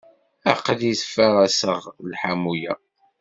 Aql-i 0.51 0.93
ttfaraṣeɣ 0.99 1.81
lḥamu-ya. 2.11 2.73